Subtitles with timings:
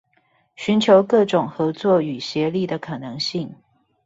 [0.57, 3.53] 尋求各種合作與協力的可能性